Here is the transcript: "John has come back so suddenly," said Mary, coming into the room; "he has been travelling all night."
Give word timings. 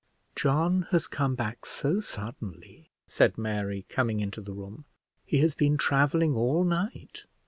"John 0.35 0.87
has 0.89 1.05
come 1.05 1.35
back 1.35 1.63
so 1.63 1.99
suddenly," 2.01 2.89
said 3.05 3.37
Mary, 3.37 3.85
coming 3.87 4.19
into 4.19 4.41
the 4.41 4.51
room; 4.55 4.85
"he 5.25 5.37
has 5.41 5.53
been 5.53 5.77
travelling 5.77 6.33
all 6.33 6.63
night." 6.63 7.25